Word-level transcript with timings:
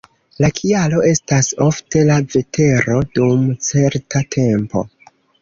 La 0.43 0.47
kialo 0.59 1.01
estas 1.09 1.49
ofte 1.65 2.01
la 2.07 2.15
vetero 2.37 2.97
dum 3.19 3.45
certa 3.69 4.25
tempo. 4.39 4.85